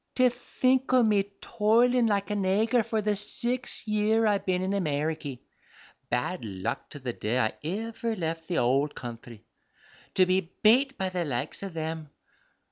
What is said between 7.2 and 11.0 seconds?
I iver left the owld counthry, to be bate